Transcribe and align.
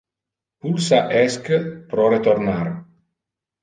Pulsa 0.65 1.03
Esc 1.21 1.53
pro 1.95 2.11
retornar. 2.19 2.67